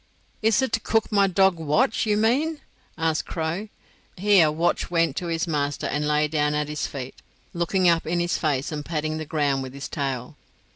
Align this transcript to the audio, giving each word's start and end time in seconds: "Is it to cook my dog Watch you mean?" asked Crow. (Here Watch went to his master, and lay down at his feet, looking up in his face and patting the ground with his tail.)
"Is 0.41 0.63
it 0.63 0.73
to 0.73 0.79
cook 0.79 1.11
my 1.11 1.27
dog 1.27 1.57
Watch 1.57 2.07
you 2.07 2.17
mean?" 2.17 2.59
asked 2.97 3.27
Crow. 3.27 3.69
(Here 4.17 4.51
Watch 4.51 4.89
went 4.89 5.15
to 5.17 5.27
his 5.27 5.45
master, 5.45 5.85
and 5.85 6.07
lay 6.07 6.27
down 6.27 6.55
at 6.55 6.69
his 6.69 6.87
feet, 6.87 7.21
looking 7.53 7.87
up 7.87 8.07
in 8.07 8.19
his 8.19 8.35
face 8.35 8.71
and 8.71 8.83
patting 8.83 9.19
the 9.19 9.25
ground 9.29 9.61
with 9.61 9.75
his 9.75 9.87
tail.) 9.87 10.37